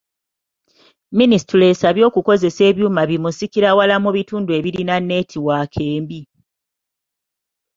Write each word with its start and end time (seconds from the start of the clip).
Minisitule 1.19 1.63
esabye 1.73 2.03
okukozesa 2.09 2.61
ebyuma 2.69 3.01
bimusikirawala 3.09 3.95
mu 4.03 4.09
bitundu 4.17 4.49
ebirina 4.57 4.95
neetiwaaka 5.07 5.79
embi. 5.95 6.21